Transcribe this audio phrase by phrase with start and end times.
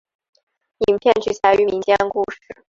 [0.87, 2.39] 影片取材于民间故事。